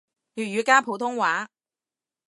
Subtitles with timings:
[0.33, 1.47] 粵語加普通話